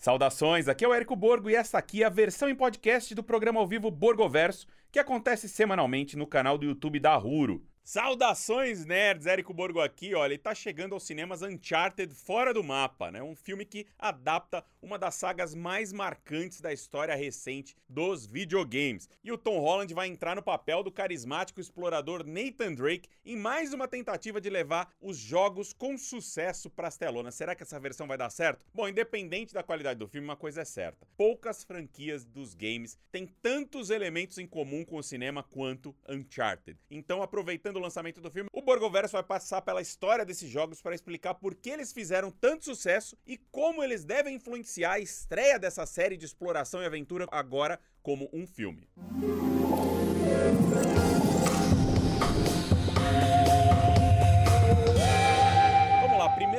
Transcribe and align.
Saudações, 0.00 0.66
aqui 0.66 0.82
é 0.82 0.88
o 0.88 0.94
Érico 0.94 1.14
Borgo 1.14 1.50
e 1.50 1.54
essa 1.54 1.76
aqui 1.76 2.02
é 2.02 2.06
a 2.06 2.08
versão 2.08 2.48
em 2.48 2.54
podcast 2.54 3.14
do 3.14 3.22
programa 3.22 3.60
ao 3.60 3.66
vivo 3.66 3.90
Borgoverso, 3.90 4.66
que 4.90 4.98
acontece 4.98 5.46
semanalmente 5.46 6.16
no 6.16 6.26
canal 6.26 6.56
do 6.56 6.64
YouTube 6.64 6.98
da 6.98 7.14
Ruro. 7.16 7.62
Saudações, 7.82 8.84
nerds! 8.84 9.26
Érico 9.26 9.52
Borgo 9.52 9.80
aqui, 9.80 10.14
olha, 10.14 10.34
e 10.34 10.38
tá 10.38 10.54
chegando 10.54 10.92
aos 10.92 11.02
cinemas 11.02 11.42
Uncharted 11.42 12.14
Fora 12.14 12.54
do 12.54 12.62
Mapa, 12.62 13.10
né? 13.10 13.22
Um 13.22 13.34
filme 13.34 13.64
que 13.64 13.86
adapta 13.98 14.64
uma 14.80 14.98
das 14.98 15.16
sagas 15.16 15.54
mais 15.54 15.92
marcantes 15.92 16.60
da 16.60 16.72
história 16.72 17.16
recente 17.16 17.74
dos 17.88 18.26
videogames. 18.26 19.08
E 19.24 19.32
o 19.32 19.38
Tom 19.38 19.58
Holland 19.58 19.92
vai 19.92 20.06
entrar 20.06 20.36
no 20.36 20.42
papel 20.42 20.84
do 20.84 20.92
carismático 20.92 21.60
explorador 21.60 22.24
Nathan 22.24 22.74
Drake 22.74 23.08
em 23.24 23.36
mais 23.36 23.72
uma 23.72 23.88
tentativa 23.88 24.40
de 24.40 24.50
levar 24.50 24.92
os 25.00 25.16
jogos 25.16 25.72
com 25.72 25.98
sucesso 25.98 26.70
pras 26.70 26.96
telonas. 26.96 27.34
Será 27.34 27.54
que 27.56 27.62
essa 27.62 27.80
versão 27.80 28.06
vai 28.06 28.16
dar 28.16 28.30
certo? 28.30 28.64
Bom, 28.72 28.88
independente 28.88 29.52
da 29.52 29.62
qualidade 29.64 29.98
do 29.98 30.06
filme, 30.06 30.28
uma 30.28 30.36
coisa 30.36 30.60
é 30.60 30.64
certa. 30.64 31.06
Poucas 31.16 31.64
franquias 31.64 32.24
dos 32.24 32.54
games 32.54 32.96
têm 33.10 33.26
tantos 33.26 33.90
elementos 33.90 34.38
em 34.38 34.46
comum 34.46 34.84
com 34.84 34.96
o 34.96 35.02
cinema 35.02 35.42
quanto 35.42 35.94
Uncharted. 36.08 36.78
Então, 36.90 37.22
aproveitando 37.22 37.69
o 37.78 37.82
lançamento 37.82 38.20
do 38.20 38.30
filme, 38.30 38.48
o 38.52 38.62
Borgoverso 38.62 39.12
vai 39.12 39.22
passar 39.22 39.62
pela 39.62 39.80
história 39.80 40.24
desses 40.24 40.50
jogos 40.50 40.82
para 40.82 40.94
explicar 40.94 41.34
por 41.34 41.54
que 41.54 41.70
eles 41.70 41.92
fizeram 41.92 42.30
tanto 42.30 42.64
sucesso 42.64 43.16
e 43.26 43.36
como 43.36 43.82
eles 43.82 44.04
devem 44.04 44.36
influenciar 44.36 44.92
a 44.92 45.00
estreia 45.00 45.58
dessa 45.58 45.86
série 45.86 46.16
de 46.16 46.26
exploração 46.26 46.82
e 46.82 46.86
aventura 46.86 47.26
agora 47.30 47.78
como 48.02 48.28
um 48.32 48.46
filme. 48.46 48.88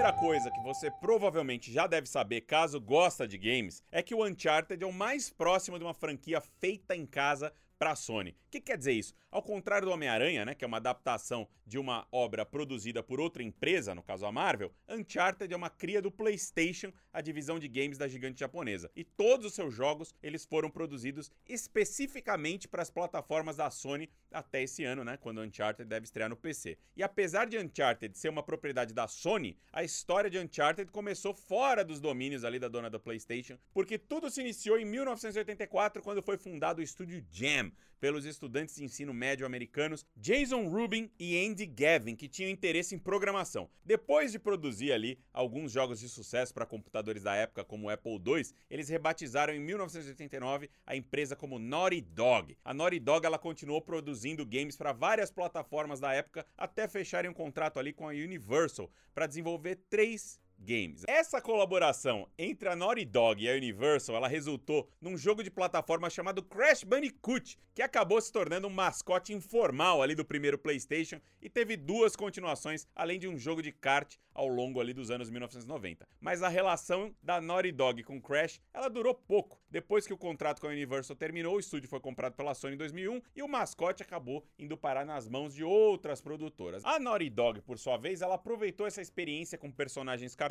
Primeira 0.01 0.13
coisa 0.13 0.49
que 0.49 0.59
você 0.61 0.89
provavelmente 0.89 1.71
já 1.71 1.85
deve 1.85 2.07
saber 2.07 2.41
caso 2.41 2.81
gosta 2.81 3.27
de 3.27 3.37
games 3.37 3.83
é 3.91 4.01
que 4.01 4.15
o 4.15 4.25
Uncharted 4.25 4.83
é 4.83 4.87
o 4.87 4.91
mais 4.91 5.29
próximo 5.29 5.77
de 5.77 5.85
uma 5.85 5.93
franquia 5.93 6.41
feita 6.41 6.95
em 6.95 7.05
casa 7.05 7.53
para 7.77 7.91
a 7.91 7.95
Sony. 7.95 8.35
O 8.51 8.59
que 8.59 8.59
quer 8.59 8.77
dizer 8.77 8.91
isso? 8.91 9.13
Ao 9.31 9.41
contrário 9.41 9.87
do 9.87 9.93
Homem-Aranha, 9.93 10.43
né, 10.43 10.53
que 10.53 10.65
é 10.65 10.67
uma 10.67 10.75
adaptação 10.75 11.47
de 11.65 11.79
uma 11.79 12.05
obra 12.11 12.45
produzida 12.45 13.01
por 13.01 13.17
outra 13.17 13.41
empresa, 13.41 13.95
no 13.95 14.03
caso 14.03 14.25
a 14.25 14.31
Marvel, 14.31 14.73
Uncharted 14.89 15.53
é 15.53 15.55
uma 15.55 15.69
cria 15.69 16.01
do 16.01 16.11
PlayStation, 16.11 16.91
a 17.13 17.21
divisão 17.21 17.57
de 17.57 17.69
games 17.69 17.97
da 17.97 18.09
gigante 18.09 18.41
japonesa. 18.41 18.91
E 18.93 19.05
todos 19.05 19.45
os 19.45 19.53
seus 19.53 19.73
jogos, 19.73 20.13
eles 20.21 20.43
foram 20.43 20.69
produzidos 20.69 21.31
especificamente 21.47 22.67
para 22.67 22.81
as 22.81 22.89
plataformas 22.89 23.55
da 23.55 23.69
Sony 23.69 24.09
até 24.29 24.63
esse 24.63 24.83
ano, 24.83 25.05
né, 25.05 25.15
quando 25.15 25.39
Uncharted 25.39 25.87
deve 25.87 26.03
estrear 26.03 26.29
no 26.29 26.35
PC. 26.35 26.77
E 26.97 27.01
apesar 27.01 27.45
de 27.45 27.57
Uncharted 27.57 28.17
ser 28.17 28.27
uma 28.27 28.43
propriedade 28.43 28.93
da 28.93 29.07
Sony, 29.07 29.57
a 29.71 29.81
história 29.81 30.29
de 30.29 30.37
Uncharted 30.37 30.91
começou 30.91 31.33
fora 31.33 31.85
dos 31.85 32.01
domínios 32.01 32.43
ali 32.43 32.59
da 32.59 32.67
dona 32.67 32.89
do 32.89 32.99
PlayStation, 32.99 33.57
porque 33.73 33.97
tudo 33.97 34.29
se 34.29 34.41
iniciou 34.41 34.77
em 34.77 34.83
1984, 34.83 36.01
quando 36.01 36.21
foi 36.21 36.37
fundado 36.37 36.81
o 36.81 36.83
estúdio 36.83 37.25
Jam, 37.31 37.71
pelos 38.01 38.25
estudantes 38.41 38.75
de 38.75 38.83
ensino 38.83 39.13
médio 39.13 39.45
americanos 39.45 40.03
Jason 40.17 40.67
Rubin 40.67 41.11
e 41.19 41.45
Andy 41.45 41.67
Gavin, 41.67 42.15
que 42.15 42.27
tinham 42.27 42.49
interesse 42.49 42.95
em 42.95 42.97
programação. 42.99 43.69
Depois 43.85 44.31
de 44.31 44.39
produzir 44.39 44.91
ali 44.91 45.19
alguns 45.31 45.71
jogos 45.71 45.99
de 45.99 46.09
sucesso 46.09 46.51
para 46.51 46.65
computadores 46.65 47.21
da 47.21 47.35
época, 47.35 47.63
como 47.63 47.85
o 47.85 47.89
Apple 47.89 48.19
II, 48.25 48.43
eles 48.69 48.89
rebatizaram 48.89 49.53
em 49.53 49.59
1989 49.59 50.69
a 50.87 50.95
empresa 50.95 51.35
como 51.35 51.59
Naughty 51.59 52.01
Dog. 52.01 52.57
A 52.65 52.73
Naughty 52.73 52.99
Dog 52.99 53.25
ela 53.25 53.37
continuou 53.37 53.79
produzindo 53.79 54.45
games 54.45 54.75
para 54.75 54.91
várias 54.91 55.29
plataformas 55.29 55.99
da 55.99 56.11
época 56.11 56.45
até 56.57 56.87
fecharem 56.87 57.29
um 57.29 57.33
contrato 57.33 57.77
ali 57.77 57.93
com 57.93 58.09
a 58.09 58.11
Universal 58.11 58.89
para 59.13 59.27
desenvolver 59.27 59.75
três 59.87 60.40
Games. 60.63 61.03
Essa 61.07 61.41
colaboração 61.41 62.27
entre 62.37 62.69
a 62.69 62.75
Naughty 62.75 63.03
Dog 63.03 63.43
e 63.43 63.49
a 63.49 63.55
Universal, 63.55 64.15
ela 64.15 64.27
resultou 64.27 64.87
num 65.01 65.17
jogo 65.17 65.43
de 65.43 65.49
plataforma 65.49 66.09
chamado 66.09 66.43
Crash 66.43 66.83
Bandicoot, 66.83 67.57
que 67.73 67.81
acabou 67.81 68.21
se 68.21 68.31
tornando 68.31 68.67
um 68.67 68.71
mascote 68.71 69.33
informal 69.33 70.01
ali 70.01 70.13
do 70.13 70.23
primeiro 70.23 70.57
PlayStation 70.57 71.19
e 71.41 71.49
teve 71.49 71.75
duas 71.75 72.15
continuações, 72.15 72.87
além 72.95 73.17
de 73.17 73.27
um 73.27 73.37
jogo 73.37 73.61
de 73.61 73.71
kart 73.71 74.15
ao 74.33 74.47
longo 74.47 74.79
ali 74.79 74.93
dos 74.93 75.09
anos 75.09 75.29
1990. 75.29 76.07
Mas 76.19 76.43
a 76.43 76.47
relação 76.47 77.13
da 77.21 77.41
Naughty 77.41 77.71
Dog 77.71 78.03
com 78.03 78.21
Crash, 78.21 78.61
ela 78.73 78.87
durou 78.89 79.15
pouco. 79.15 79.59
Depois 79.69 80.05
que 80.05 80.13
o 80.13 80.17
contrato 80.17 80.61
com 80.61 80.67
a 80.67 80.71
Universal 80.71 81.15
terminou, 81.15 81.55
o 81.55 81.59
estúdio 81.59 81.89
foi 81.89 81.99
comprado 81.99 82.35
pela 82.35 82.53
Sony 82.53 82.75
em 82.75 82.77
2001 82.77 83.21
e 83.35 83.41
o 83.41 83.47
mascote 83.47 84.03
acabou 84.03 84.45
indo 84.59 84.77
parar 84.77 85.05
nas 85.05 85.27
mãos 85.27 85.53
de 85.53 85.63
outras 85.63 86.21
produtoras. 86.21 86.85
A 86.85 86.99
Naughty 86.99 87.29
Dog, 87.29 87.61
por 87.61 87.79
sua 87.79 87.97
vez, 87.97 88.21
ela 88.21 88.35
aproveitou 88.35 88.85
essa 88.85 89.01
experiência 89.01 89.57
com 89.57 89.71
personagens 89.71 90.35
cartunescos 90.35 90.50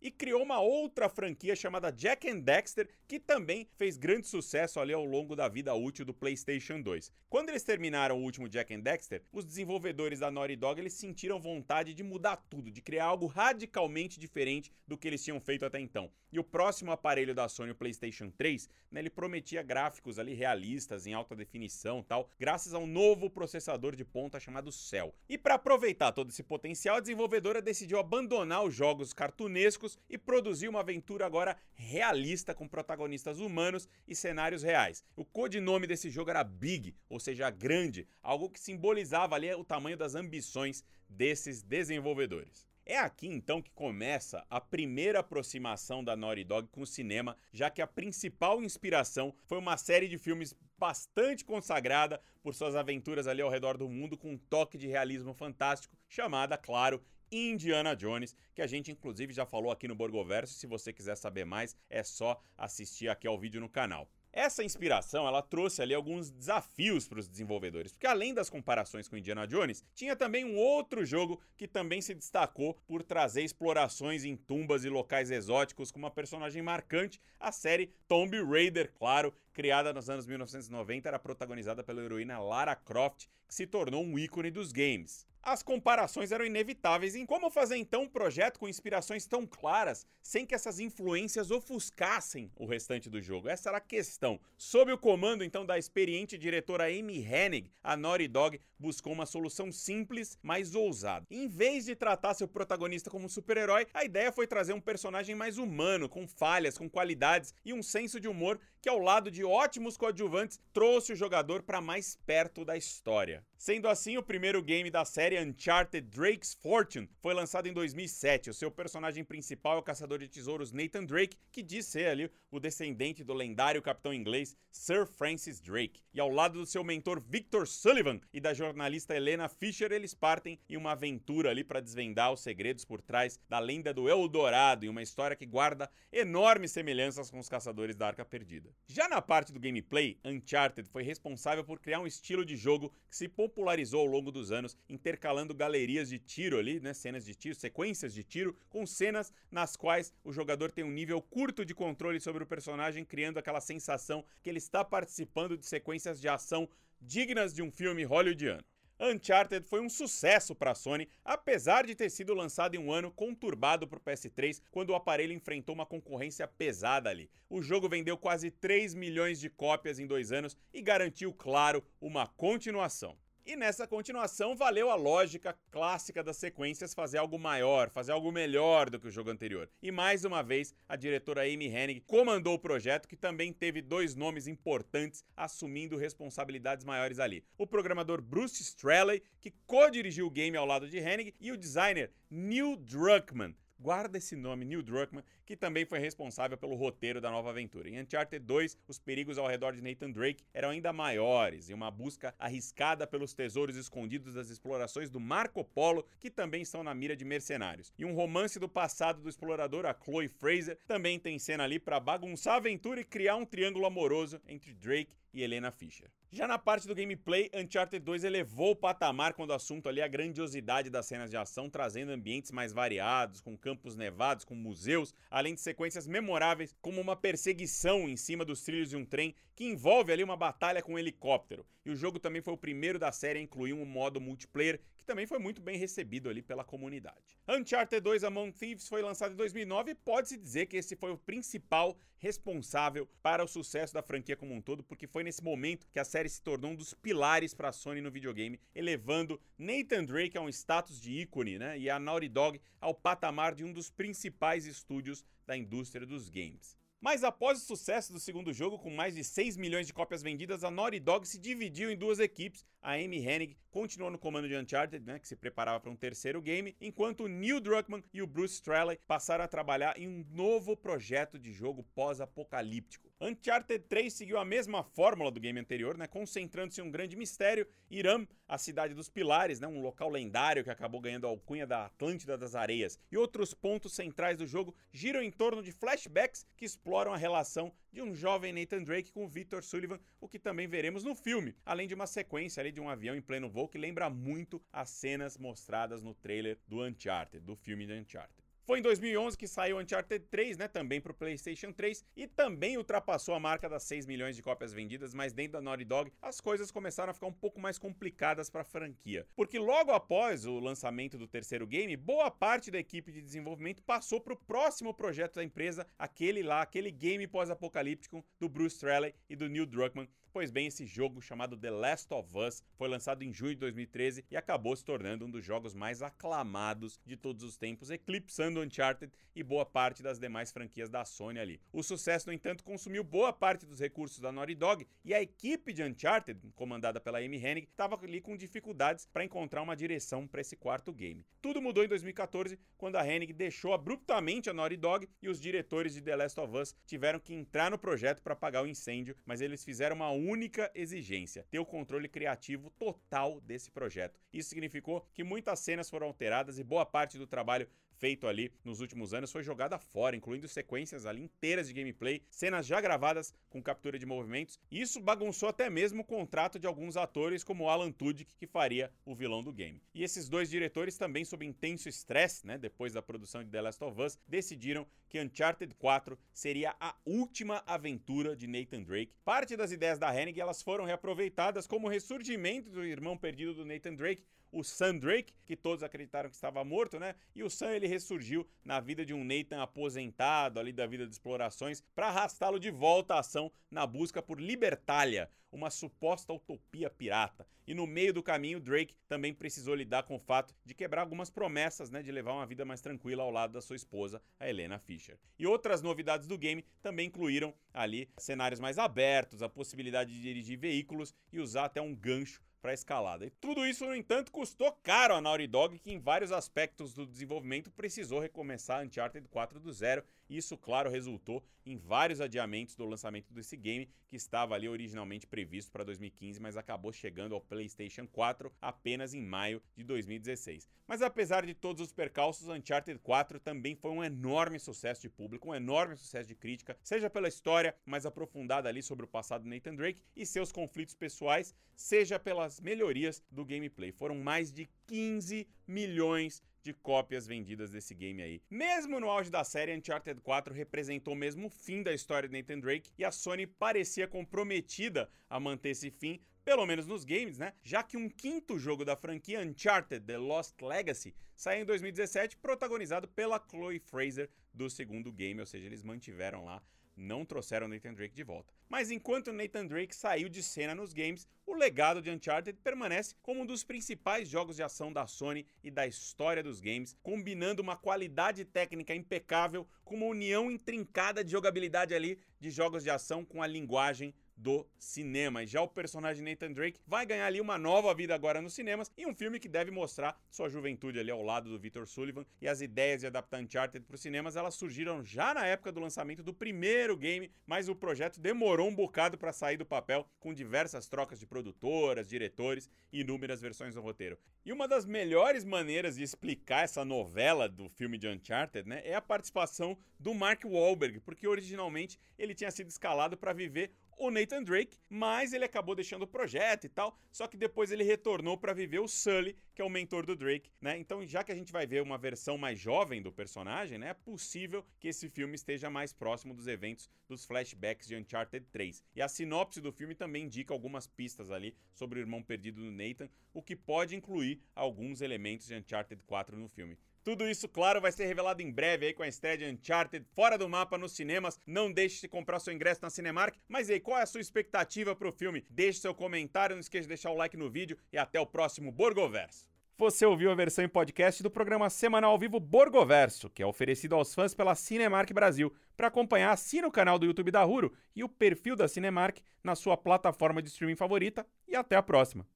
e 0.00 0.10
criou 0.10 0.42
uma 0.42 0.60
outra 0.60 1.08
franquia 1.08 1.54
chamada 1.54 1.90
Jack 1.90 2.28
and 2.28 2.40
Dexter, 2.40 2.88
que 3.06 3.18
também 3.18 3.68
fez 3.76 3.96
grande 3.96 4.26
sucesso 4.26 4.80
ali 4.80 4.92
ao 4.92 5.04
longo 5.04 5.34
da 5.34 5.48
vida 5.48 5.74
útil 5.74 6.04
do 6.04 6.14
PlayStation 6.14 6.80
2. 6.80 7.12
Quando 7.28 7.50
eles 7.50 7.62
terminaram 7.62 8.18
o 8.18 8.22
último 8.22 8.48
Jack 8.48 8.74
and 8.74 8.80
Dexter, 8.80 9.22
os 9.32 9.44
desenvolvedores 9.44 10.20
da 10.20 10.30
Naughty 10.30 10.56
Dog 10.56 10.80
eles 10.80 10.94
sentiram 10.94 11.40
vontade 11.40 11.94
de 11.94 12.02
mudar 12.02 12.36
tudo, 12.48 12.70
de 12.70 12.80
criar 12.80 13.06
algo 13.06 13.26
radicalmente 13.26 14.18
diferente 14.18 14.72
do 14.86 14.96
que 14.96 15.06
eles 15.06 15.22
tinham 15.22 15.40
feito 15.40 15.64
até 15.64 15.78
então. 15.78 16.10
E 16.30 16.38
o 16.38 16.44
próximo 16.44 16.92
aparelho 16.92 17.34
da 17.34 17.48
Sony, 17.48 17.70
o 17.70 17.74
PlayStation 17.74 18.30
3, 18.30 18.68
né, 18.90 19.00
ele 19.00 19.08
prometia 19.08 19.62
gráficos 19.62 20.18
ali 20.18 20.34
realistas 20.34 21.06
em 21.06 21.14
alta 21.14 21.34
definição, 21.34 22.02
tal, 22.02 22.28
graças 22.38 22.74
a 22.74 22.78
um 22.78 22.86
novo 22.86 23.30
processador 23.30 23.96
de 23.96 24.04
ponta 24.04 24.38
chamado 24.38 24.70
Cell. 24.70 25.14
E 25.28 25.38
para 25.38 25.54
aproveitar 25.54 26.12
todo 26.12 26.28
esse 26.28 26.42
potencial, 26.42 26.96
a 26.96 27.00
desenvolvedora 27.00 27.62
decidiu 27.62 27.98
abandonar 27.98 28.64
os 28.64 28.74
jogos 28.74 29.12
cartunescos 29.18 29.98
e 30.08 30.16
produzir 30.16 30.68
uma 30.68 30.78
aventura 30.78 31.26
agora 31.26 31.56
realista 31.74 32.54
com 32.54 32.68
protagonistas 32.68 33.40
humanos 33.40 33.88
e 34.06 34.14
cenários 34.14 34.62
reais. 34.62 35.02
O 35.16 35.24
codinome 35.24 35.88
desse 35.88 36.08
jogo 36.08 36.30
era 36.30 36.44
Big, 36.44 36.94
ou 37.08 37.18
seja, 37.18 37.50
grande, 37.50 38.06
algo 38.22 38.48
que 38.48 38.60
simbolizava 38.60 39.34
ali 39.34 39.52
o 39.52 39.64
tamanho 39.64 39.96
das 39.96 40.14
ambições 40.14 40.84
desses 41.08 41.64
desenvolvedores. 41.64 42.64
É 42.86 42.96
aqui 42.96 43.26
então 43.26 43.60
que 43.60 43.72
começa 43.72 44.46
a 44.48 44.60
primeira 44.60 45.18
aproximação 45.18 46.04
da 46.04 46.14
Naughty 46.14 46.44
Dog 46.44 46.68
com 46.68 46.82
o 46.82 46.86
cinema, 46.86 47.36
já 47.52 47.68
que 47.68 47.82
a 47.82 47.88
principal 47.88 48.62
inspiração 48.62 49.34
foi 49.46 49.58
uma 49.58 49.76
série 49.76 50.06
de 50.06 50.16
filmes 50.16 50.54
bastante 50.78 51.44
consagrada 51.44 52.20
por 52.40 52.54
suas 52.54 52.76
aventuras 52.76 53.26
ali 53.26 53.42
ao 53.42 53.50
redor 53.50 53.76
do 53.76 53.88
mundo 53.88 54.16
com 54.16 54.30
um 54.30 54.38
toque 54.38 54.78
de 54.78 54.86
realismo 54.86 55.34
fantástico, 55.34 55.96
chamada, 56.08 56.56
claro, 56.56 57.02
Indiana 57.30 57.94
Jones, 57.94 58.34
que 58.54 58.62
a 58.62 58.66
gente 58.66 58.90
inclusive 58.90 59.32
já 59.32 59.46
falou 59.46 59.70
aqui 59.70 59.86
no 59.86 59.94
Borgoverso. 59.94 60.54
Se 60.54 60.66
você 60.66 60.92
quiser 60.92 61.16
saber 61.16 61.44
mais, 61.44 61.76
é 61.88 62.02
só 62.02 62.42
assistir 62.56 63.08
aqui 63.08 63.26
ao 63.26 63.38
vídeo 63.38 63.60
no 63.60 63.68
canal. 63.68 64.08
Essa 64.32 64.62
inspiração, 64.62 65.26
ela 65.26 65.42
trouxe 65.42 65.80
ali 65.80 65.94
alguns 65.94 66.30
desafios 66.30 67.08
para 67.08 67.18
os 67.18 67.28
desenvolvedores, 67.28 67.92
porque 67.92 68.06
além 68.06 68.34
das 68.34 68.50
comparações 68.50 69.08
com 69.08 69.16
Indiana 69.16 69.46
Jones, 69.46 69.82
tinha 69.94 70.14
também 70.14 70.44
um 70.44 70.56
outro 70.56 71.04
jogo 71.04 71.40
que 71.56 71.66
também 71.66 72.02
se 72.02 72.14
destacou 72.14 72.74
por 72.86 73.02
trazer 73.02 73.42
explorações 73.42 74.24
em 74.24 74.36
tumbas 74.36 74.84
e 74.84 74.90
locais 74.90 75.30
exóticos 75.30 75.90
com 75.90 75.98
uma 75.98 76.10
personagem 76.10 76.62
marcante, 76.62 77.20
a 77.40 77.50
série 77.50 77.92
Tomb 78.06 78.40
Raider, 78.44 78.92
claro, 78.92 79.32
criada 79.52 79.92
nos 79.92 80.10
anos 80.10 80.26
1990, 80.26 81.08
era 81.08 81.18
protagonizada 81.18 81.82
pela 81.82 82.02
heroína 82.02 82.38
Lara 82.38 82.76
Croft, 82.76 83.26
que 83.46 83.54
se 83.54 83.66
tornou 83.66 84.04
um 84.04 84.18
ícone 84.18 84.50
dos 84.50 84.72
games. 84.72 85.27
As 85.42 85.62
comparações 85.62 86.32
eram 86.32 86.44
inevitáveis 86.44 87.14
em 87.14 87.24
como 87.24 87.50
fazer 87.50 87.76
então 87.76 88.02
um 88.02 88.08
projeto 88.08 88.58
com 88.58 88.68
inspirações 88.68 89.26
tão 89.26 89.46
claras, 89.46 90.06
sem 90.22 90.44
que 90.44 90.54
essas 90.54 90.78
influências 90.78 91.50
ofuscassem 91.50 92.50
o 92.56 92.66
restante 92.66 93.08
do 93.08 93.20
jogo. 93.20 93.48
Essa 93.48 93.70
era 93.70 93.78
a 93.78 93.80
questão. 93.80 94.38
Sob 94.56 94.92
o 94.92 94.98
comando 94.98 95.42
então 95.42 95.64
da 95.64 95.78
experiente 95.78 96.36
diretora 96.36 96.86
Amy 96.86 97.24
Hennig, 97.24 97.72
a 97.82 97.96
Naughty 97.96 98.28
Dog 98.28 98.60
buscou 98.78 99.12
uma 99.12 99.26
solução 99.26 99.72
simples, 99.72 100.38
mas 100.42 100.74
ousada. 100.74 101.26
Em 101.30 101.48
vez 101.48 101.86
de 101.86 101.96
tratar 101.96 102.34
seu 102.34 102.46
protagonista 102.46 103.10
como 103.10 103.26
um 103.26 103.28
super-herói, 103.28 103.86
a 103.92 104.04
ideia 104.04 104.30
foi 104.30 104.46
trazer 104.46 104.72
um 104.72 104.80
personagem 104.80 105.34
mais 105.34 105.58
humano, 105.58 106.08
com 106.08 106.28
falhas, 106.28 106.78
com 106.78 106.88
qualidades 106.88 107.54
e 107.64 107.72
um 107.72 107.82
senso 107.82 108.20
de 108.20 108.28
humor 108.28 108.60
que 108.80 108.88
ao 108.88 108.98
lado 108.98 109.30
de 109.30 109.44
ótimos 109.44 109.96
coadjuvantes 109.96 110.60
trouxe 110.72 111.12
o 111.12 111.16
jogador 111.16 111.62
para 111.62 111.80
mais 111.80 112.16
perto 112.26 112.64
da 112.64 112.76
história. 112.76 113.44
Sendo 113.56 113.88
assim, 113.88 114.16
o 114.16 114.22
primeiro 114.22 114.62
game 114.62 114.88
da 114.90 115.04
série 115.04 115.27
Uncharted 115.36 116.08
Drake's 116.08 116.54
Fortune 116.54 117.08
foi 117.20 117.34
lançado 117.34 117.66
em 117.68 117.72
2007. 117.72 118.50
O 118.50 118.54
seu 118.54 118.70
personagem 118.70 119.24
principal 119.24 119.76
é 119.76 119.80
o 119.80 119.82
caçador 119.82 120.18
de 120.18 120.28
tesouros 120.28 120.72
Nathan 120.72 121.04
Drake, 121.04 121.36
que 121.52 121.62
diz 121.62 121.86
ser 121.86 122.08
ali 122.08 122.30
o 122.50 122.58
descendente 122.58 123.22
do 123.22 123.34
lendário 123.34 123.82
capitão 123.82 124.14
inglês 124.14 124.56
Sir 124.70 125.06
Francis 125.06 125.60
Drake. 125.60 126.00
E 126.14 126.20
ao 126.20 126.30
lado 126.30 126.58
do 126.58 126.66
seu 126.66 126.82
mentor 126.82 127.20
Victor 127.20 127.66
Sullivan 127.66 128.20
e 128.32 128.40
da 128.40 128.54
jornalista 128.54 129.14
Helena 129.14 129.48
Fisher, 129.48 129.92
eles 129.92 130.14
partem 130.14 130.58
em 130.68 130.76
uma 130.76 130.92
aventura 130.92 131.50
ali 131.50 131.62
para 131.62 131.80
desvendar 131.80 132.32
os 132.32 132.40
segredos 132.40 132.84
por 132.84 133.02
trás 133.02 133.38
da 133.48 133.58
lenda 133.58 133.92
do 133.92 134.08
Eldorado, 134.08 134.86
em 134.86 134.88
uma 134.88 135.02
história 135.02 135.36
que 135.36 135.46
guarda 135.46 135.90
enormes 136.12 136.72
semelhanças 136.72 137.30
com 137.30 137.38
os 137.38 137.48
caçadores 137.48 137.96
da 137.96 138.06
Arca 138.06 138.24
Perdida. 138.24 138.70
Já 138.86 139.08
na 139.08 139.20
parte 139.20 139.52
do 139.52 139.60
gameplay, 139.60 140.18
Uncharted 140.24 140.88
foi 140.88 141.02
responsável 141.02 141.64
por 141.64 141.80
criar 141.80 142.00
um 142.00 142.06
estilo 142.06 142.44
de 142.44 142.56
jogo 142.56 142.92
que 143.08 143.16
se 143.16 143.28
popularizou 143.28 144.00
ao 144.00 144.06
longo 144.06 144.32
dos 144.32 144.52
anos, 144.52 144.76
intercalando 144.88 145.17
intercalando 145.18 145.52
galerias 145.52 146.08
de 146.08 146.18
tiro 146.20 146.58
ali, 146.58 146.78
né, 146.78 146.94
cenas 146.94 147.24
de 147.24 147.34
tiro, 147.34 147.54
sequências 147.56 148.14
de 148.14 148.22
tiro, 148.22 148.56
com 148.70 148.86
cenas 148.86 149.32
nas 149.50 149.74
quais 149.74 150.12
o 150.22 150.32
jogador 150.32 150.70
tem 150.70 150.84
um 150.84 150.92
nível 150.92 151.20
curto 151.20 151.64
de 151.64 151.74
controle 151.74 152.20
sobre 152.20 152.44
o 152.44 152.46
personagem, 152.46 153.04
criando 153.04 153.36
aquela 153.36 153.60
sensação 153.60 154.24
que 154.40 154.48
ele 154.48 154.58
está 154.58 154.84
participando 154.84 155.58
de 155.58 155.66
sequências 155.66 156.20
de 156.20 156.28
ação 156.28 156.68
dignas 157.00 157.52
de 157.52 157.62
um 157.62 157.70
filme 157.70 158.04
hollywoodiano. 158.04 158.62
Uncharted 159.00 159.66
foi 159.68 159.80
um 159.80 159.88
sucesso 159.88 160.54
para 160.54 160.70
a 160.70 160.74
Sony, 160.74 161.08
apesar 161.24 161.84
de 161.84 161.96
ter 161.96 162.10
sido 162.10 162.32
lançado 162.32 162.76
em 162.76 162.78
um 162.78 162.92
ano 162.92 163.10
conturbado 163.10 163.88
para 163.88 163.98
o 163.98 164.00
PS3, 164.00 164.60
quando 164.70 164.90
o 164.90 164.94
aparelho 164.94 165.32
enfrentou 165.32 165.74
uma 165.74 165.86
concorrência 165.86 166.46
pesada 166.46 167.10
ali. 167.10 167.28
O 167.50 167.60
jogo 167.60 167.88
vendeu 167.88 168.16
quase 168.16 168.52
3 168.52 168.94
milhões 168.94 169.40
de 169.40 169.50
cópias 169.50 169.98
em 169.98 170.06
dois 170.06 170.30
anos 170.30 170.56
e 170.72 170.80
garantiu, 170.80 171.32
claro, 171.32 171.84
uma 172.00 172.26
continuação. 172.26 173.16
E 173.48 173.56
nessa 173.56 173.86
continuação 173.86 174.54
valeu 174.54 174.90
a 174.90 174.94
lógica 174.94 175.58
clássica 175.70 176.22
das 176.22 176.36
sequências 176.36 176.92
fazer 176.92 177.16
algo 177.16 177.38
maior, 177.38 177.88
fazer 177.88 178.12
algo 178.12 178.30
melhor 178.30 178.90
do 178.90 179.00
que 179.00 179.08
o 179.08 179.10
jogo 179.10 179.30
anterior. 179.30 179.70
E 179.82 179.90
mais 179.90 180.22
uma 180.22 180.42
vez, 180.42 180.74
a 180.86 180.96
diretora 180.96 181.44
Amy 181.44 181.64
Hennig 181.64 182.02
comandou 182.02 182.52
o 182.52 182.58
projeto, 182.58 183.08
que 183.08 183.16
também 183.16 183.50
teve 183.50 183.80
dois 183.80 184.14
nomes 184.14 184.46
importantes 184.46 185.24
assumindo 185.34 185.96
responsabilidades 185.96 186.84
maiores 186.84 187.18
ali. 187.18 187.42
O 187.56 187.66
programador 187.66 188.20
Bruce 188.20 188.62
Straley, 188.62 189.22
que 189.40 189.54
co-dirigiu 189.66 190.26
o 190.26 190.30
game 190.30 190.54
ao 190.54 190.66
lado 190.66 190.86
de 190.86 190.98
Hennig, 190.98 191.34
e 191.40 191.50
o 191.50 191.56
designer 191.56 192.12
Neil 192.28 192.76
Druckmann, 192.76 193.56
Guarda 193.80 194.18
esse 194.18 194.34
nome, 194.34 194.64
Neil 194.64 194.82
Druckmann, 194.82 195.22
que 195.46 195.56
também 195.56 195.86
foi 195.86 196.00
responsável 196.00 196.58
pelo 196.58 196.74
roteiro 196.74 197.20
da 197.20 197.30
nova 197.30 197.50
aventura. 197.50 197.88
Em 197.88 198.00
Uncharted 198.00 198.44
2, 198.44 198.76
os 198.88 198.98
perigos 198.98 199.38
ao 199.38 199.46
redor 199.46 199.72
de 199.72 199.80
Nathan 199.80 200.10
Drake 200.10 200.42
eram 200.52 200.70
ainda 200.70 200.92
maiores, 200.92 201.68
e 201.68 201.74
uma 201.74 201.88
busca 201.88 202.34
arriscada 202.40 203.06
pelos 203.06 203.32
tesouros 203.32 203.76
escondidos 203.76 204.34
das 204.34 204.50
explorações 204.50 205.10
do 205.10 205.20
Marco 205.20 205.62
Polo, 205.62 206.04
que 206.18 206.28
também 206.28 206.62
estão 206.62 206.82
na 206.82 206.92
mira 206.92 207.14
de 207.14 207.24
mercenários. 207.24 207.92
E 207.96 208.04
um 208.04 208.14
romance 208.14 208.58
do 208.58 208.68
passado 208.68 209.22
do 209.22 209.28
explorador, 209.28 209.86
a 209.86 209.94
Chloe 209.94 210.26
Fraser, 210.26 210.76
também 210.84 211.16
tem 211.16 211.38
cena 211.38 211.62
ali 211.62 211.78
para 211.78 212.00
bagunçar 212.00 212.54
a 212.54 212.56
aventura 212.56 213.00
e 213.00 213.04
criar 213.04 213.36
um 213.36 213.46
triângulo 213.46 213.86
amoroso 213.86 214.40
entre 214.48 214.74
Drake 214.74 215.14
e 215.32 215.42
Helena 215.42 215.70
Fisher. 215.70 216.10
Já 216.30 216.46
na 216.46 216.58
parte 216.58 216.86
do 216.86 216.94
gameplay, 216.94 217.50
Uncharted 217.54 218.04
2 218.04 218.24
elevou 218.24 218.72
o 218.72 218.76
patamar 218.76 219.32
quando 219.32 219.50
o 219.50 219.54
assunto 219.54 219.88
ali 219.88 220.00
é 220.00 220.04
a 220.04 220.08
grandiosidade 220.08 220.90
das 220.90 221.06
cenas 221.06 221.30
de 221.30 221.38
ação, 221.38 221.70
trazendo 221.70 222.12
ambientes 222.12 222.50
mais 222.50 222.70
variados, 222.70 223.40
com 223.40 223.56
campos 223.68 223.94
nevados, 223.94 224.46
com 224.46 224.54
museus, 224.54 225.14
além 225.30 225.54
de 225.54 225.60
sequências 225.60 226.06
memoráveis, 226.06 226.74
como 226.80 227.02
uma 227.02 227.14
perseguição 227.14 228.08
em 228.08 228.16
cima 228.16 228.42
dos 228.42 228.62
trilhos 228.62 228.88
de 228.88 228.96
um 228.96 229.04
trem, 229.04 229.34
que 229.54 229.66
envolve 229.66 230.10
ali 230.10 230.24
uma 230.24 230.38
batalha 230.38 230.80
com 230.80 230.94
um 230.94 230.98
helicóptero. 230.98 231.66
E 231.84 231.90
o 231.90 231.96
jogo 231.96 232.18
também 232.18 232.40
foi 232.40 232.54
o 232.54 232.58
primeiro 232.58 232.98
da 232.98 233.12
série 233.12 233.38
a 233.38 233.42
incluir 233.42 233.74
um 233.74 233.84
modo 233.84 234.22
multiplayer, 234.22 234.80
também 235.08 235.26
foi 235.26 235.38
muito 235.38 235.62
bem 235.62 235.78
recebido 235.78 236.28
ali 236.28 236.42
pela 236.42 236.62
comunidade. 236.62 237.38
Uncharted 237.48 238.02
2 238.02 238.24
Among 238.24 238.52
Thieves 238.52 238.86
foi 238.86 239.00
lançado 239.00 239.32
em 239.32 239.36
2009 239.36 239.92
e 239.92 239.94
pode-se 239.94 240.36
dizer 240.36 240.66
que 240.66 240.76
esse 240.76 240.94
foi 240.94 241.10
o 241.10 241.16
principal 241.16 241.96
responsável 242.18 243.08
para 243.22 243.42
o 243.42 243.48
sucesso 243.48 243.94
da 243.94 244.02
franquia 244.02 244.36
como 244.36 244.52
um 244.52 244.60
todo, 244.60 244.84
porque 244.84 245.06
foi 245.06 245.24
nesse 245.24 245.42
momento 245.42 245.88
que 245.90 245.98
a 245.98 246.04
série 246.04 246.28
se 246.28 246.42
tornou 246.42 246.72
um 246.72 246.76
dos 246.76 246.92
pilares 246.92 247.54
para 247.54 247.70
a 247.70 247.72
Sony 247.72 248.02
no 248.02 248.10
videogame, 248.10 248.60
elevando 248.74 249.40
Nathan 249.56 250.04
Drake 250.04 250.36
a 250.36 250.42
um 250.42 250.48
status 250.50 251.00
de 251.00 251.22
ícone, 251.22 251.58
né? 251.58 251.78
E 251.78 251.88
a 251.88 251.98
Naughty 251.98 252.28
Dog 252.28 252.60
ao 252.78 252.92
patamar 252.92 253.54
de 253.54 253.64
um 253.64 253.72
dos 253.72 253.90
principais 253.90 254.66
estúdios 254.66 255.24
da 255.46 255.56
indústria 255.56 256.04
dos 256.04 256.28
games. 256.28 256.76
Mas 257.00 257.22
após 257.22 257.62
o 257.62 257.64
sucesso 257.64 258.12
do 258.12 258.18
segundo 258.18 258.52
jogo, 258.52 258.76
com 258.76 258.90
mais 258.90 259.14
de 259.14 259.22
6 259.22 259.56
milhões 259.56 259.86
de 259.86 259.92
cópias 259.92 260.20
vendidas, 260.20 260.64
a 260.64 260.70
Naughty 260.70 260.98
Dog 260.98 261.28
se 261.28 261.38
dividiu 261.38 261.92
em 261.92 261.96
duas 261.96 262.18
equipes. 262.18 262.66
A 262.82 262.94
Amy 262.94 263.24
Hennig 263.24 263.56
continuou 263.70 264.10
no 264.10 264.18
comando 264.18 264.48
de 264.48 264.56
Uncharted, 264.56 265.06
né, 265.06 265.20
que 265.20 265.28
se 265.28 265.36
preparava 265.36 265.78
para 265.78 265.90
um 265.90 265.96
terceiro 265.96 266.42
game, 266.42 266.76
enquanto 266.80 267.24
o 267.24 267.28
Neil 267.28 267.60
Druckmann 267.60 268.02
e 268.12 268.20
o 268.20 268.26
Bruce 268.26 268.54
Straley 268.54 268.98
passaram 269.06 269.44
a 269.44 269.48
trabalhar 269.48 269.96
em 269.96 270.08
um 270.08 270.24
novo 270.30 270.76
projeto 270.76 271.38
de 271.38 271.52
jogo 271.52 271.84
pós-apocalíptico. 271.94 273.07
Uncharted 273.20 273.84
3 273.88 274.12
seguiu 274.12 274.38
a 274.38 274.44
mesma 274.44 274.84
fórmula 274.84 275.28
do 275.32 275.40
game 275.40 275.58
anterior, 275.58 275.98
né, 275.98 276.06
concentrando-se 276.06 276.80
em 276.80 276.84
um 276.84 276.90
grande 276.90 277.16
mistério, 277.16 277.66
Irã, 277.90 278.24
a 278.46 278.56
cidade 278.56 278.94
dos 278.94 279.08
pilares, 279.08 279.58
né, 279.58 279.66
um 279.66 279.82
local 279.82 280.08
lendário 280.08 280.62
que 280.62 280.70
acabou 280.70 281.00
ganhando 281.00 281.26
a 281.26 281.30
alcunha 281.30 281.66
da 281.66 281.86
Atlântida 281.86 282.38
das 282.38 282.54
Areias. 282.54 282.96
E 283.10 283.16
outros 283.16 283.52
pontos 283.52 283.92
centrais 283.92 284.38
do 284.38 284.46
jogo 284.46 284.72
giram 284.92 285.20
em 285.20 285.32
torno 285.32 285.64
de 285.64 285.72
flashbacks 285.72 286.46
que 286.56 286.64
exploram 286.64 287.12
a 287.12 287.16
relação 287.16 287.72
de 287.90 288.00
um 288.00 288.14
jovem 288.14 288.52
Nathan 288.52 288.84
Drake 288.84 289.10
com 289.10 289.26
Victor 289.26 289.64
Sullivan, 289.64 289.98
o 290.20 290.28
que 290.28 290.38
também 290.38 290.68
veremos 290.68 291.02
no 291.02 291.16
filme, 291.16 291.56
além 291.66 291.88
de 291.88 291.94
uma 291.94 292.06
sequência 292.06 292.60
ali 292.60 292.70
de 292.70 292.80
um 292.80 292.88
avião 292.88 293.16
em 293.16 293.20
pleno 293.20 293.50
voo 293.50 293.66
que 293.66 293.78
lembra 293.78 294.08
muito 294.08 294.62
as 294.72 294.90
cenas 294.90 295.36
mostradas 295.36 296.00
no 296.00 296.14
trailer 296.14 296.56
do 296.68 296.84
Uncharted, 296.84 297.44
do 297.44 297.56
filme 297.56 297.84
de 297.84 297.94
Uncharted. 297.94 298.47
Foi 298.68 298.80
em 298.80 298.82
2011 298.82 299.38
que 299.38 299.48
saiu 299.48 299.78
Uncharted 299.78 300.26
3, 300.26 300.58
né, 300.58 300.68
também 300.68 301.00
para 301.00 301.10
o 301.10 301.14
PlayStation 301.14 301.72
3 301.72 302.04
e 302.14 302.26
também 302.26 302.76
ultrapassou 302.76 303.34
a 303.34 303.40
marca 303.40 303.66
das 303.66 303.84
6 303.84 304.04
milhões 304.04 304.36
de 304.36 304.42
cópias 304.42 304.74
vendidas, 304.74 305.14
mas 305.14 305.32
dentro 305.32 305.52
da 305.52 305.62
Naughty 305.62 305.86
Dog 305.86 306.12
as 306.20 306.38
coisas 306.38 306.70
começaram 306.70 307.10
a 307.10 307.14
ficar 307.14 307.28
um 307.28 307.32
pouco 307.32 307.58
mais 307.58 307.78
complicadas 307.78 308.50
para 308.50 308.60
a 308.60 308.64
franquia, 308.66 309.26
porque 309.34 309.58
logo 309.58 309.90
após 309.90 310.44
o 310.44 310.60
lançamento 310.60 311.16
do 311.16 311.26
terceiro 311.26 311.66
game, 311.66 311.96
boa 311.96 312.30
parte 312.30 312.70
da 312.70 312.78
equipe 312.78 313.10
de 313.10 313.22
desenvolvimento 313.22 313.82
passou 313.82 314.20
para 314.20 314.34
o 314.34 314.36
próximo 314.36 314.92
projeto 314.92 315.36
da 315.36 315.44
empresa, 315.44 315.86
aquele 315.98 316.42
lá, 316.42 316.60
aquele 316.60 316.90
game 316.90 317.26
pós-apocalíptico 317.26 318.22
do 318.38 318.50
Bruce 318.50 318.76
Straley 318.76 319.14
e 319.30 319.34
do 319.34 319.48
Neil 319.48 319.64
Druckmann, 319.64 320.06
Pois 320.30 320.50
bem, 320.50 320.66
esse 320.66 320.86
jogo 320.86 321.22
chamado 321.22 321.56
The 321.56 321.70
Last 321.70 322.12
of 322.12 322.36
Us 322.36 322.62
foi 322.76 322.86
lançado 322.86 323.22
em 323.22 323.32
junho 323.32 323.54
de 323.54 323.60
2013 323.60 324.24
e 324.30 324.36
acabou 324.36 324.76
se 324.76 324.84
tornando 324.84 325.24
um 325.24 325.30
dos 325.30 325.44
jogos 325.44 325.74
mais 325.74 326.02
aclamados 326.02 327.00
de 327.04 327.16
todos 327.16 327.42
os 327.42 327.56
tempos, 327.56 327.90
eclipsando 327.90 328.57
Uncharted 328.60 329.12
e 329.34 329.42
boa 329.42 329.64
parte 329.64 330.02
das 330.02 330.18
demais 330.18 330.50
franquias 330.50 330.90
da 330.90 331.04
Sony 331.04 331.38
ali. 331.38 331.60
O 331.72 331.82
sucesso, 331.82 332.26
no 332.26 332.32
entanto, 332.32 332.64
consumiu 332.64 333.04
boa 333.04 333.32
parte 333.32 333.64
dos 333.64 333.78
recursos 333.78 334.18
da 334.18 334.32
Naughty 334.32 334.54
Dog 334.54 334.86
e 335.04 335.14
a 335.14 335.22
equipe 335.22 335.72
de 335.72 335.82
Uncharted, 335.82 336.40
comandada 336.56 337.00
pela 337.00 337.18
Amy 337.18 337.36
Hennig, 337.36 337.68
estava 337.68 337.96
ali 338.02 338.20
com 338.20 338.36
dificuldades 338.36 339.06
para 339.06 339.24
encontrar 339.24 339.62
uma 339.62 339.76
direção 339.76 340.26
para 340.26 340.40
esse 340.40 340.56
quarto 340.56 340.92
game. 340.92 341.24
Tudo 341.40 341.62
mudou 341.62 341.84
em 341.84 341.88
2014 341.88 342.58
quando 342.76 342.96
a 342.96 343.06
Hennig 343.06 343.32
deixou 343.32 343.72
abruptamente 343.72 344.50
a 344.50 344.52
Naughty 344.52 344.76
Dog 344.76 345.08
e 345.22 345.28
os 345.28 345.40
diretores 345.40 345.94
de 345.94 346.02
The 346.02 346.16
Last 346.16 346.40
of 346.40 346.56
Us 346.56 346.74
tiveram 346.84 347.20
que 347.20 347.32
entrar 347.32 347.70
no 347.70 347.78
projeto 347.78 348.20
para 348.22 348.32
apagar 348.32 348.64
o 348.64 348.66
incêndio, 348.66 349.16
mas 349.24 349.40
eles 349.40 349.64
fizeram 349.64 349.94
uma 349.96 350.10
única 350.10 350.70
exigência: 350.74 351.46
ter 351.50 351.58
o 351.58 351.66
controle 351.66 352.08
criativo 352.08 352.70
total 352.70 353.40
desse 353.40 353.70
projeto. 353.70 354.18
Isso 354.32 354.48
significou 354.48 355.06
que 355.14 355.22
muitas 355.22 355.60
cenas 355.60 355.88
foram 355.88 356.08
alteradas 356.08 356.58
e 356.58 356.64
boa 356.64 356.84
parte 356.84 357.18
do 357.18 357.26
trabalho 357.26 357.68
feito 357.98 358.26
ali 358.26 358.52
nos 358.64 358.80
últimos 358.80 359.12
anos 359.12 359.32
foi 359.32 359.42
jogada 359.42 359.78
fora, 359.78 360.16
incluindo 360.16 360.48
sequências 360.48 361.04
ali 361.04 361.22
inteiras 361.22 361.68
de 361.68 361.74
gameplay, 361.74 362.22
cenas 362.30 362.66
já 362.66 362.80
gravadas 362.80 363.34
com 363.50 363.62
captura 363.62 363.98
de 363.98 364.06
movimentos. 364.06 364.58
Isso 364.70 365.00
bagunçou 365.00 365.48
até 365.48 365.68
mesmo 365.68 366.02
o 366.02 366.04
contrato 366.04 366.58
de 366.58 366.66
alguns 366.66 366.96
atores, 366.96 367.44
como 367.44 367.68
Alan 367.68 367.90
Tudyk, 367.90 368.34
que 368.36 368.46
faria 368.46 368.92
o 369.04 369.14
vilão 369.14 369.42
do 369.42 369.52
game. 369.52 369.82
E 369.94 370.02
esses 370.02 370.28
dois 370.28 370.48
diretores 370.48 370.96
também, 370.96 371.24
sob 371.24 371.44
intenso 371.44 371.88
estresse, 371.88 372.46
né, 372.46 372.56
depois 372.56 372.92
da 372.92 373.02
produção 373.02 373.42
de 373.42 373.50
The 373.50 373.60
Last 373.60 373.82
of 373.84 374.00
Us, 374.00 374.18
decidiram 374.26 374.86
que 375.08 375.20
Uncharted 375.20 375.74
4 375.74 376.18
seria 376.32 376.76
a 376.78 376.94
última 377.04 377.62
aventura 377.66 378.36
de 378.36 378.46
Nathan 378.46 378.82
Drake. 378.82 379.14
Parte 379.24 379.56
das 379.56 379.72
ideias 379.72 379.98
da 379.98 380.14
Hennig 380.14 380.40
elas 380.40 380.62
foram 380.62 380.84
reaproveitadas 380.84 381.66
como 381.66 381.88
ressurgimento 381.88 382.70
do 382.70 382.84
irmão 382.84 383.16
perdido 383.16 383.54
do 383.54 383.64
Nathan 383.64 383.94
Drake, 383.94 384.24
o 384.50 384.62
Sam 384.62 384.98
Drake, 384.98 385.34
que 385.44 385.56
todos 385.56 385.82
acreditaram 385.82 386.28
que 386.28 386.34
estava 386.34 386.64
morto, 386.64 386.98
né? 386.98 387.14
E 387.34 387.42
o 387.42 387.50
Sam 387.50 387.72
ele 387.72 387.86
ressurgiu 387.86 388.46
na 388.64 388.80
vida 388.80 389.04
de 389.04 389.14
um 389.14 389.24
Nathan 389.24 389.62
aposentado 389.62 390.58
ali 390.58 390.72
da 390.72 390.86
vida 390.86 391.06
de 391.06 391.12
explorações 391.12 391.82
para 391.94 392.08
arrastá-lo 392.08 392.58
de 392.58 392.70
volta 392.70 393.14
à 393.14 393.20
ação 393.20 393.50
na 393.70 393.86
busca 393.86 394.22
por 394.22 394.40
Libertalia, 394.40 395.30
uma 395.50 395.70
suposta 395.70 396.32
utopia 396.32 396.90
pirata. 396.90 397.46
E 397.66 397.74
no 397.74 397.86
meio 397.86 398.14
do 398.14 398.22
caminho, 398.22 398.60
Drake 398.60 398.94
também 399.06 399.34
precisou 399.34 399.74
lidar 399.74 400.04
com 400.04 400.16
o 400.16 400.18
fato 400.18 400.54
de 400.64 400.74
quebrar 400.74 401.02
algumas 401.02 401.28
promessas, 401.28 401.90
né, 401.90 402.02
de 402.02 402.10
levar 402.10 402.32
uma 402.32 402.46
vida 402.46 402.64
mais 402.64 402.80
tranquila 402.80 403.22
ao 403.22 403.30
lado 403.30 403.52
da 403.52 403.60
sua 403.60 403.76
esposa, 403.76 404.22
a 404.40 404.48
Helena 404.48 404.78
Fisher. 404.78 405.18
E 405.38 405.46
outras 405.46 405.82
novidades 405.82 406.26
do 406.26 406.38
game 406.38 406.64
também 406.80 407.08
incluíram 407.08 407.54
ali 407.72 408.08
cenários 408.16 408.60
mais 408.60 408.78
abertos, 408.78 409.42
a 409.42 409.48
possibilidade 409.48 410.12
de 410.12 410.20
dirigir 410.20 410.58
veículos 410.58 411.14
e 411.30 411.40
usar 411.40 411.66
até 411.66 411.80
um 411.80 411.94
gancho 411.94 412.42
para 412.60 412.72
escalada. 412.72 413.26
E 413.26 413.30
tudo 413.30 413.66
isso, 413.66 413.86
no 413.86 413.94
entanto, 413.94 414.32
custou 414.32 414.72
caro 414.82 415.14
a 415.14 415.20
Naughty 415.20 415.46
Dog, 415.46 415.78
que 415.78 415.92
em 415.92 415.98
vários 415.98 416.32
aspectos 416.32 416.92
do 416.92 417.06
desenvolvimento 417.06 417.70
precisou 417.70 418.20
recomeçar 418.20 418.84
Uncharted 418.84 419.28
4 419.28 419.60
do 419.60 419.72
zero. 419.72 420.02
E 420.28 420.36
isso, 420.36 420.56
claro, 420.56 420.90
resultou 420.90 421.42
em 421.64 421.76
vários 421.76 422.20
adiamentos 422.20 422.74
do 422.74 422.86
lançamento 422.86 423.32
desse 423.32 423.56
game, 423.56 423.88
que 424.06 424.16
estava 424.16 424.54
ali 424.54 424.68
originalmente 424.68 425.26
previsto 425.26 425.70
para 425.70 425.84
2015, 425.84 426.40
mas 426.40 426.56
acabou 426.56 426.92
chegando 426.92 427.34
ao 427.34 427.40
PlayStation 427.40 428.06
4 428.06 428.52
apenas 428.60 429.14
em 429.14 429.22
maio 429.22 429.62
de 429.76 429.84
2016. 429.84 430.68
Mas 430.86 431.02
apesar 431.02 431.44
de 431.44 431.54
todos 431.54 431.82
os 431.82 431.92
percalços, 431.92 432.48
Uncharted 432.48 432.98
4 433.00 433.38
também 433.38 433.74
foi 433.74 433.90
um 433.90 434.02
enorme 434.02 434.58
sucesso 434.58 435.02
de 435.02 435.10
público, 435.10 435.50
um 435.50 435.54
enorme 435.54 435.96
sucesso 435.96 436.28
de 436.28 436.34
crítica, 436.34 436.76
seja 436.82 437.10
pela 437.10 437.28
história 437.28 437.74
mais 437.84 438.06
aprofundada 438.06 438.68
ali 438.68 438.82
sobre 438.82 439.04
o 439.04 439.08
passado 439.08 439.42
de 439.42 439.50
Nathan 439.50 439.74
Drake 439.74 440.02
e 440.16 440.24
seus 440.24 440.50
conflitos 440.50 440.94
pessoais, 440.94 441.54
seja 441.74 442.18
pela 442.18 442.47
as 442.48 442.60
melhorias 442.60 443.22
do 443.30 443.44
gameplay. 443.44 443.92
Foram 443.92 444.16
mais 444.16 444.50
de 444.50 444.68
15 444.86 445.46
milhões 445.66 446.42
de 446.62 446.72
cópias 446.72 447.26
vendidas 447.26 447.70
desse 447.70 447.94
game 447.94 448.22
aí. 448.22 448.42
Mesmo 448.50 448.98
no 448.98 449.10
auge 449.10 449.30
da 449.30 449.44
série, 449.44 449.76
Uncharted 449.76 450.20
4 450.20 450.52
representou 450.54 451.14
mesmo 451.14 451.46
o 451.46 451.50
fim 451.50 451.82
da 451.82 451.92
história 451.92 452.28
de 452.28 452.36
Nathan 452.36 452.58
Drake 452.58 452.90
e 452.98 453.04
a 453.04 453.12
Sony 453.12 453.46
parecia 453.46 454.08
comprometida 454.08 455.10
a 455.28 455.38
manter 455.38 455.70
esse 455.70 455.90
fim, 455.90 456.20
pelo 456.44 456.64
menos 456.64 456.86
nos 456.86 457.04
games, 457.04 457.38
né? 457.38 457.52
Já 457.62 457.82
que 457.82 457.96
um 457.96 458.08
quinto 458.08 458.58
jogo 458.58 458.84
da 458.84 458.96
franquia 458.96 459.40
Uncharted 459.40 460.04
The 460.04 460.16
Lost 460.16 460.60
Legacy 460.62 461.14
saiu 461.36 461.62
em 461.62 461.66
2017, 461.66 462.38
protagonizado 462.38 463.06
pela 463.06 463.38
Chloe 463.38 463.78
Fraser 463.78 464.30
do 464.52 464.70
segundo 464.70 465.12
game, 465.12 465.38
ou 465.38 465.46
seja, 465.46 465.66
eles 465.66 465.82
mantiveram 465.82 466.44
lá 466.44 466.62
não 466.98 467.24
trouxeram 467.24 467.68
Nathan 467.68 467.94
Drake 467.94 468.14
de 468.14 468.24
volta. 468.24 468.52
Mas 468.68 468.90
enquanto 468.90 469.32
Nathan 469.32 469.66
Drake 469.66 469.94
saiu 469.94 470.28
de 470.28 470.42
cena 470.42 470.74
nos 470.74 470.92
games, 470.92 471.26
o 471.46 471.54
legado 471.54 472.02
de 472.02 472.10
Uncharted 472.10 472.58
permanece 472.62 473.14
como 473.22 473.40
um 473.42 473.46
dos 473.46 473.64
principais 473.64 474.28
jogos 474.28 474.56
de 474.56 474.62
ação 474.62 474.92
da 474.92 475.06
Sony 475.06 475.46
e 475.62 475.70
da 475.70 475.86
história 475.86 476.42
dos 476.42 476.60
games, 476.60 476.96
combinando 477.02 477.62
uma 477.62 477.76
qualidade 477.76 478.44
técnica 478.44 478.94
impecável 478.94 479.66
com 479.84 479.96
uma 479.96 480.06
união 480.06 480.50
intrincada 480.50 481.24
de 481.24 481.30
jogabilidade 481.30 481.94
ali 481.94 482.18
de 482.38 482.50
jogos 482.50 482.82
de 482.82 482.90
ação 482.90 483.24
com 483.24 483.42
a 483.42 483.46
linguagem 483.46 484.14
do 484.38 484.64
cinema. 484.78 485.42
E 485.42 485.46
já 485.46 485.60
o 485.60 485.68
personagem 485.68 486.24
Nathan 486.24 486.52
Drake 486.52 486.80
vai 486.86 487.04
ganhar 487.04 487.26
ali 487.26 487.40
uma 487.40 487.58
nova 487.58 487.92
vida 487.92 488.14
agora 488.14 488.40
nos 488.40 488.54
cinemas 488.54 488.90
e 488.96 489.04
um 489.04 489.14
filme 489.14 489.40
que 489.40 489.48
deve 489.48 489.70
mostrar 489.70 490.18
sua 490.30 490.48
juventude 490.48 490.98
ali 490.98 491.10
ao 491.10 491.22
lado 491.22 491.50
do 491.50 491.58
Victor 491.58 491.86
Sullivan 491.86 492.24
e 492.40 492.46
as 492.46 492.60
ideias 492.60 493.00
de 493.00 493.08
adaptar 493.08 493.42
Uncharted 493.42 493.84
para 493.84 493.96
os 493.96 494.00
cinemas, 494.00 494.36
elas 494.36 494.54
surgiram 494.54 495.02
já 495.02 495.34
na 495.34 495.44
época 495.44 495.72
do 495.72 495.80
lançamento 495.80 496.22
do 496.22 496.32
primeiro 496.32 496.96
game, 496.96 497.30
mas 497.44 497.68
o 497.68 497.74
projeto 497.74 498.20
demorou 498.20 498.68
um 498.68 498.74
bocado 498.74 499.18
para 499.18 499.32
sair 499.32 499.56
do 499.56 499.66
papel 499.66 500.06
com 500.20 500.32
diversas 500.32 500.88
trocas 500.88 501.18
de 501.18 501.26
produtoras, 501.26 502.06
diretores 502.06 502.70
e 502.92 503.00
inúmeras 503.00 503.40
versões 503.40 503.74
do 503.74 503.80
roteiro. 503.80 504.16
E 504.44 504.52
uma 504.52 504.68
das 504.68 504.86
melhores 504.86 505.44
maneiras 505.44 505.96
de 505.96 506.02
explicar 506.04 506.62
essa 506.62 506.84
novela 506.84 507.48
do 507.48 507.68
filme 507.68 507.98
de 507.98 508.08
Uncharted, 508.08 508.68
né, 508.68 508.82
é 508.84 508.94
a 508.94 509.00
participação 509.00 509.76
do 509.98 510.14
Mark 510.14 510.44
Wahlberg, 510.44 511.00
porque 511.00 511.26
originalmente 511.26 511.98
ele 512.16 512.34
tinha 512.34 512.50
sido 512.50 512.68
escalado 512.68 513.16
para 513.16 513.32
viver 513.32 513.72
o 513.98 514.10
Nathan 514.10 514.42
Drake, 514.42 514.78
mas 514.88 515.32
ele 515.32 515.44
acabou 515.44 515.74
deixando 515.74 516.02
o 516.02 516.06
projeto 516.06 516.64
e 516.64 516.68
tal, 516.68 516.98
só 517.10 517.26
que 517.26 517.36
depois 517.36 517.70
ele 517.70 517.84
retornou 517.84 518.36
para 518.36 518.52
viver 518.52 518.78
o 518.78 518.88
Sully, 518.88 519.36
que 519.54 519.60
é 519.60 519.64
o 519.64 519.68
mentor 519.68 520.06
do 520.06 520.14
Drake, 520.14 520.50
né? 520.60 520.78
Então, 520.78 521.06
já 521.06 521.24
que 521.24 521.32
a 521.32 521.34
gente 521.34 521.52
vai 521.52 521.66
ver 521.66 521.82
uma 521.82 521.98
versão 521.98 522.38
mais 522.38 522.58
jovem 522.58 523.02
do 523.02 523.12
personagem, 523.12 523.78
né, 523.78 523.90
é 523.90 523.94
possível 523.94 524.64
que 524.78 524.88
esse 524.88 525.08
filme 525.08 525.34
esteja 525.34 525.68
mais 525.68 525.92
próximo 525.92 526.32
dos 526.32 526.46
eventos 526.46 526.88
dos 527.08 527.24
flashbacks 527.24 527.88
de 527.88 527.96
Uncharted 527.96 528.46
3. 528.50 528.84
E 528.94 529.02
a 529.02 529.08
sinopse 529.08 529.60
do 529.60 529.72
filme 529.72 529.94
também 529.94 530.24
indica 530.24 530.54
algumas 530.54 530.86
pistas 530.86 531.30
ali 531.30 531.54
sobre 531.74 531.98
o 531.98 532.02
irmão 532.02 532.22
perdido 532.22 532.60
do 532.60 532.70
Nathan, 532.70 533.08
o 533.32 533.42
que 533.42 533.56
pode 533.56 533.96
incluir 533.96 534.40
alguns 534.54 535.00
elementos 535.00 535.46
de 535.46 535.54
Uncharted 535.54 536.02
4 536.06 536.36
no 536.36 536.48
filme. 536.48 536.78
Tudo 537.08 537.26
isso, 537.26 537.48
claro, 537.48 537.80
vai 537.80 537.90
ser 537.90 538.04
revelado 538.04 538.42
em 538.42 538.52
breve 538.52 538.84
aí 538.84 538.92
com 538.92 539.02
a 539.02 539.08
estreia 539.08 539.38
de 539.38 539.46
Uncharted 539.46 540.04
fora 540.12 540.36
do 540.36 540.46
mapa 540.46 540.76
nos 540.76 540.92
cinemas. 540.92 541.40
Não 541.46 541.72
deixe 541.72 542.02
de 542.02 542.06
comprar 542.06 542.38
seu 542.38 542.52
ingresso 542.52 542.82
na 542.82 542.90
Cinemark. 542.90 543.34
Mas 543.48 543.70
aí, 543.70 543.80
qual 543.80 543.98
é 543.98 544.02
a 544.02 544.06
sua 544.06 544.20
expectativa 544.20 544.94
pro 544.94 545.10
filme? 545.10 545.42
Deixe 545.48 545.80
seu 545.80 545.94
comentário, 545.94 546.54
não 546.54 546.60
esqueça 546.60 546.82
de 546.82 546.88
deixar 546.88 547.10
o 547.10 547.16
like 547.16 547.34
no 547.34 547.48
vídeo 547.48 547.78
e 547.90 547.96
até 547.96 548.20
o 548.20 548.26
próximo 548.26 548.70
Borgoverso. 548.70 549.48
Você 549.78 550.04
ouviu 550.04 550.30
a 550.30 550.34
versão 550.34 550.62
em 550.62 550.68
podcast 550.68 551.22
do 551.22 551.30
programa 551.30 551.70
semanal 551.70 552.10
ao 552.10 552.18
vivo 552.18 552.38
Borgoverso, 552.38 553.30
que 553.30 553.42
é 553.42 553.46
oferecido 553.46 553.94
aos 553.94 554.14
fãs 554.14 554.34
pela 554.34 554.54
Cinemark 554.54 555.10
Brasil. 555.10 555.50
Para 555.78 555.88
acompanhar, 555.88 556.32
assine 556.32 556.66
o 556.66 556.70
canal 556.70 556.98
do 556.98 557.06
YouTube 557.06 557.30
da 557.30 557.42
Huro 557.42 557.72
e 557.96 558.04
o 558.04 558.08
perfil 558.10 558.54
da 558.54 558.68
Cinemark 558.68 559.16
na 559.42 559.54
sua 559.54 559.78
plataforma 559.78 560.42
de 560.42 560.50
streaming 560.50 560.76
favorita. 560.76 561.26
E 561.46 561.56
até 561.56 561.74
a 561.74 561.82
próxima! 561.82 562.26